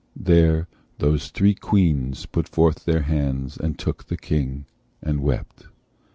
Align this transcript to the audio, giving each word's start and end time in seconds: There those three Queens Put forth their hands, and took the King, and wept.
There 0.19 0.67
those 0.97 1.27
three 1.29 1.53
Queens 1.53 2.25
Put 2.25 2.49
forth 2.49 2.85
their 2.85 3.03
hands, 3.03 3.55
and 3.55 3.77
took 3.77 4.05
the 4.05 4.17
King, 4.17 4.65
and 5.03 5.21
wept. 5.21 5.67